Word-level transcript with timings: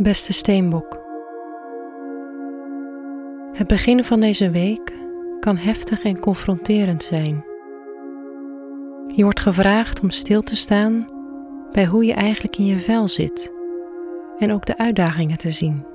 Beste 0.00 0.32
Steenbok. 0.32 1.02
Het 3.52 3.66
begin 3.66 4.04
van 4.04 4.20
deze 4.20 4.50
week 4.50 4.92
kan 5.40 5.56
heftig 5.56 6.02
en 6.02 6.20
confronterend 6.20 7.02
zijn. 7.02 7.44
Je 9.14 9.22
wordt 9.22 9.40
gevraagd 9.40 10.00
om 10.00 10.10
stil 10.10 10.42
te 10.42 10.56
staan 10.56 11.06
bij 11.72 11.86
hoe 11.86 12.04
je 12.04 12.12
eigenlijk 12.12 12.56
in 12.56 12.66
je 12.66 12.78
vel 12.78 13.08
zit 13.08 13.52
en 14.38 14.52
ook 14.52 14.66
de 14.66 14.78
uitdagingen 14.78 15.38
te 15.38 15.50
zien. 15.50 15.86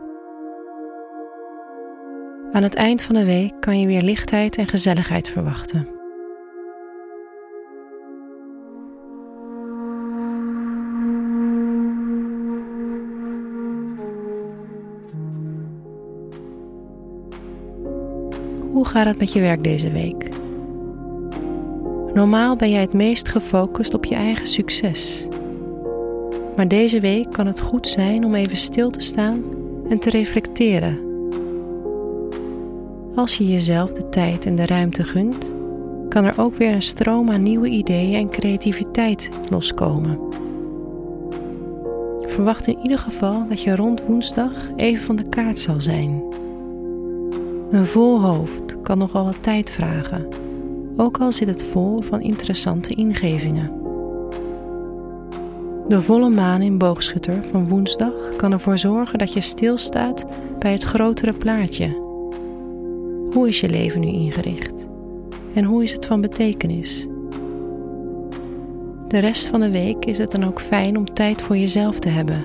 Aan 2.52 2.64
het 2.64 2.76
eind 2.76 3.02
van 3.02 3.16
de 3.16 3.26
week 3.26 3.54
kan 3.60 3.80
je 3.80 3.88
weer 3.88 4.02
lichtheid 4.02 4.58
en 4.58 4.68
gezelligheid 4.68 5.30
verwachten. 5.30 6.03
Hoe 18.74 18.86
gaat 18.86 19.06
het 19.06 19.18
met 19.20 19.34
je 19.34 19.40
werk 19.40 19.64
deze 19.64 19.90
week? 19.92 20.30
Normaal 22.14 22.56
ben 22.56 22.70
jij 22.70 22.82
het 22.82 22.94
meest 22.94 23.30
gefocust 23.30 23.94
op 23.94 24.06
je 24.06 24.16
eigen 24.16 24.48
succes. 24.48 25.28
Maar 26.56 26.68
deze 26.68 27.00
week 27.00 27.32
kan 27.32 27.48
het 27.48 27.60
goed 27.60 27.88
zijn 27.88 28.26
om 28.26 28.36
even 28.36 28.58
stil 28.58 28.90
te 28.90 29.00
staan 29.00 29.44
en 29.90 30.00
te 30.00 30.10
reflecteren. 30.10 31.00
Als 33.16 33.38
je 33.38 33.48
jezelf 33.48 33.92
de 33.92 34.10
tijd 34.10 34.46
en 34.46 34.56
de 34.56 34.66
ruimte 34.66 35.04
gunt, 35.04 35.54
kan 36.10 36.26
er 36.26 36.34
ook 36.38 36.56
weer 36.56 36.74
een 36.74 36.82
stroom 36.82 37.30
aan 37.30 37.44
nieuwe 37.44 37.70
ideeën 37.70 38.20
en 38.20 38.30
creativiteit 38.30 39.30
loskomen. 39.50 40.20
Verwacht 42.22 42.68
in 42.68 42.80
ieder 42.82 43.00
geval 43.00 43.48
dat 43.50 43.62
je 43.62 43.76
rond 43.76 44.06
woensdag 44.06 44.70
even 44.76 45.04
van 45.04 45.16
de 45.16 45.30
kaart 45.30 45.60
zal 45.60 45.82
zijn. 45.82 46.33
Een 47.74 47.86
vol 47.86 48.22
hoofd 48.22 48.82
kan 48.82 48.98
nogal 48.98 49.26
wat 49.26 49.44
tijd 49.44 49.72
vragen, 49.72 50.28
ook 50.98 51.18
al 51.18 51.32
zit 51.32 51.48
het 51.48 51.64
vol 51.64 52.02
van 52.02 52.22
interessante 52.22 52.94
ingevingen. 52.94 53.72
De 55.88 56.02
volle 56.02 56.30
maan 56.30 56.62
in 56.62 56.78
boogschutter 56.78 57.44
van 57.52 57.68
woensdag 57.68 58.36
kan 58.36 58.52
ervoor 58.52 58.78
zorgen 58.78 59.20
dat 59.20 59.34
je 59.34 59.42
stilstaat 59.42 60.26
bij 60.60 60.72
het 60.72 60.84
grotere 60.84 61.34
plaatje. 61.34 61.88
Hoe 63.32 63.48
is 63.48 63.60
je 63.60 63.70
leven 63.70 64.00
nu 64.00 64.08
ingericht? 64.08 64.88
En 65.54 65.64
hoe 65.64 65.84
is 65.84 65.92
het 65.92 66.06
van 66.06 66.22
betekenis? 66.22 67.08
De 69.08 69.18
rest 69.18 69.48
van 69.48 69.60
de 69.60 69.72
week 69.72 70.06
is 70.06 70.18
het 70.18 70.32
dan 70.32 70.46
ook 70.46 70.62
fijn 70.62 70.98
om 70.98 71.14
tijd 71.14 71.42
voor 71.42 71.58
jezelf 71.58 72.00
te 72.00 72.10
hebben, 72.10 72.44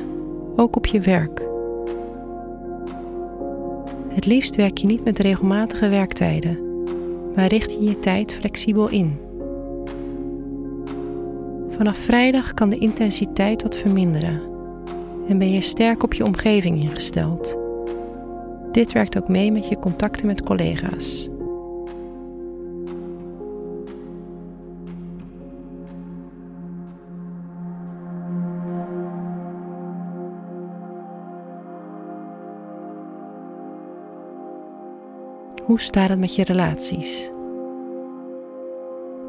ook 0.56 0.76
op 0.76 0.86
je 0.86 1.00
werk. 1.00 1.57
Het 4.18 4.26
liefst 4.26 4.56
werk 4.56 4.78
je 4.78 4.86
niet 4.86 5.04
met 5.04 5.18
regelmatige 5.18 5.88
werktijden, 5.88 6.58
maar 7.34 7.46
richt 7.46 7.72
je 7.72 7.84
je 7.84 7.98
tijd 7.98 8.34
flexibel 8.34 8.88
in. 8.88 9.18
Vanaf 11.70 11.96
vrijdag 11.96 12.54
kan 12.54 12.70
de 12.70 12.78
intensiteit 12.78 13.62
wat 13.62 13.76
verminderen 13.76 14.40
en 15.28 15.38
ben 15.38 15.52
je 15.52 15.60
sterk 15.60 16.02
op 16.02 16.14
je 16.14 16.24
omgeving 16.24 16.82
ingesteld. 16.82 17.56
Dit 18.72 18.92
werkt 18.92 19.18
ook 19.18 19.28
mee 19.28 19.52
met 19.52 19.68
je 19.68 19.78
contacten 19.78 20.26
met 20.26 20.42
collega's. 20.42 21.28
Hoe 35.68 35.80
staat 35.80 36.08
het 36.08 36.18
met 36.18 36.34
je 36.34 36.44
relaties? 36.44 37.30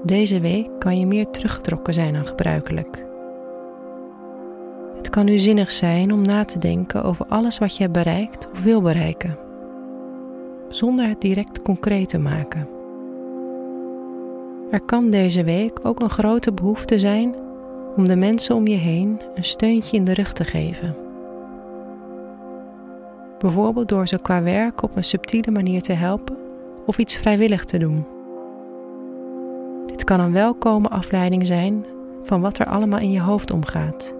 Deze 0.03 0.39
week 0.39 0.69
kan 0.79 0.99
je 0.99 1.05
meer 1.05 1.29
teruggetrokken 1.29 1.93
zijn 1.93 2.13
dan 2.13 2.25
gebruikelijk. 2.25 3.05
Het 4.95 5.09
kan 5.09 5.25
nu 5.25 5.39
zinnig 5.39 5.71
zijn 5.71 6.13
om 6.13 6.21
na 6.21 6.45
te 6.45 6.59
denken 6.59 7.03
over 7.03 7.25
alles 7.25 7.57
wat 7.57 7.75
je 7.75 7.81
hebt 7.81 7.93
bereikt 7.93 8.47
of 8.51 8.63
wil 8.63 8.81
bereiken, 8.81 9.37
zonder 10.69 11.07
het 11.07 11.21
direct 11.21 11.61
concreet 11.61 12.09
te 12.09 12.17
maken. 12.17 12.67
Er 14.71 14.81
kan 14.81 15.09
deze 15.09 15.43
week 15.43 15.79
ook 15.85 16.01
een 16.01 16.09
grote 16.09 16.51
behoefte 16.51 16.99
zijn 16.99 17.35
om 17.95 18.07
de 18.07 18.15
mensen 18.15 18.55
om 18.55 18.67
je 18.67 18.77
heen 18.77 19.21
een 19.35 19.45
steuntje 19.45 19.97
in 19.97 20.03
de 20.03 20.13
rug 20.13 20.33
te 20.33 20.43
geven. 20.43 21.08
Bijvoorbeeld 23.39 23.89
door 23.89 24.07
ze 24.07 24.17
qua 24.17 24.43
werk 24.43 24.81
op 24.81 24.95
een 24.95 25.03
subtiele 25.03 25.51
manier 25.51 25.81
te 25.81 25.93
helpen 25.93 26.37
of 26.85 26.97
iets 26.97 27.17
vrijwillig 27.17 27.65
te 27.65 27.77
doen. 27.77 28.05
Dit 29.85 30.03
kan 30.03 30.19
een 30.19 30.33
welkome 30.33 30.87
afleiding 30.87 31.47
zijn 31.47 31.85
van 32.23 32.41
wat 32.41 32.59
er 32.59 32.65
allemaal 32.65 32.99
in 32.99 33.11
je 33.11 33.21
hoofd 33.21 33.51
omgaat. 33.51 34.15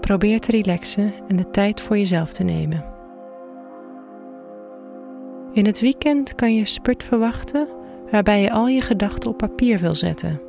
Probeer 0.00 0.40
te 0.40 0.50
relaxen 0.50 1.12
en 1.28 1.36
de 1.36 1.50
tijd 1.50 1.80
voor 1.80 1.98
jezelf 1.98 2.32
te 2.32 2.42
nemen. 2.42 2.84
In 5.52 5.66
het 5.66 5.80
weekend 5.80 6.34
kan 6.34 6.54
je 6.54 6.66
spurt 6.66 7.04
verwachten 7.04 7.68
waarbij 8.10 8.40
je 8.40 8.50
al 8.50 8.68
je 8.68 8.80
gedachten 8.80 9.30
op 9.30 9.36
papier 9.36 9.78
wil 9.78 9.94
zetten. 9.94 10.40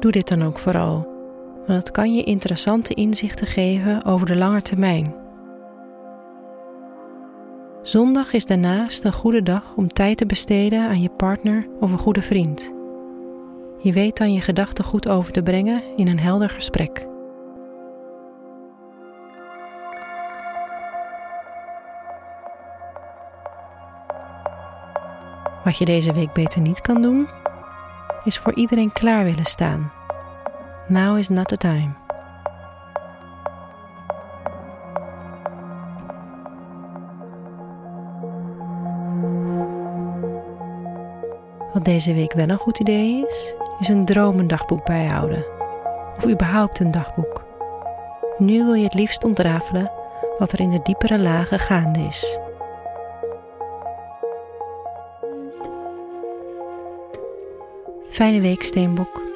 Doe 0.00 0.12
dit 0.12 0.28
dan 0.28 0.42
ook 0.42 0.58
vooral 0.58 1.17
want 1.68 1.80
het 1.80 1.90
kan 1.90 2.14
je 2.14 2.24
interessante 2.24 2.94
inzichten 2.94 3.46
geven 3.46 4.04
over 4.04 4.26
de 4.26 4.36
lange 4.36 4.62
termijn. 4.62 5.14
Zondag 7.82 8.32
is 8.32 8.46
daarnaast 8.46 9.04
een 9.04 9.12
goede 9.12 9.42
dag 9.42 9.74
om 9.76 9.88
tijd 9.88 10.16
te 10.16 10.26
besteden 10.26 10.88
aan 10.88 11.00
je 11.00 11.10
partner 11.10 11.66
of 11.80 11.92
een 11.92 11.98
goede 11.98 12.22
vriend. 12.22 12.72
Je 13.78 13.92
weet 13.92 14.16
dan 14.16 14.32
je 14.32 14.40
gedachten 14.40 14.84
goed 14.84 15.08
over 15.08 15.32
te 15.32 15.42
brengen 15.42 15.82
in 15.96 16.08
een 16.08 16.18
helder 16.18 16.50
gesprek. 16.50 17.06
Wat 25.64 25.78
je 25.78 25.84
deze 25.84 26.12
week 26.12 26.32
beter 26.32 26.60
niet 26.60 26.80
kan 26.80 27.02
doen, 27.02 27.28
is 28.24 28.38
voor 28.38 28.54
iedereen 28.54 28.92
klaar 28.92 29.24
willen 29.24 29.44
staan 29.44 29.97
Now 30.88 31.18
is 31.18 31.28
not 31.28 31.48
the 31.48 31.56
time. 31.56 31.94
Wat 41.72 41.84
deze 41.84 42.14
week 42.14 42.32
wel 42.32 42.48
een 42.48 42.58
goed 42.58 42.78
idee 42.78 43.26
is, 43.26 43.54
is 43.78 43.88
een 43.88 44.04
dromendagboek 44.04 44.84
bijhouden. 44.84 45.44
Of 46.16 46.26
überhaupt 46.26 46.80
een 46.80 46.90
dagboek. 46.90 47.44
Nu 48.38 48.64
wil 48.64 48.74
je 48.74 48.84
het 48.84 48.94
liefst 48.94 49.24
ontrafelen 49.24 49.90
wat 50.38 50.52
er 50.52 50.60
in 50.60 50.70
de 50.70 50.80
diepere 50.82 51.18
lagen 51.18 51.58
gaande 51.58 52.00
is. 52.00 52.38
Fijne 58.08 58.40
week, 58.40 58.62
Steenbok. 58.62 59.27